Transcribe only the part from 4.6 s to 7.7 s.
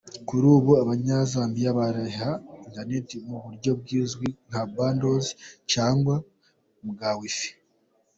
"bundles" cyangwa ubwa wi-fi.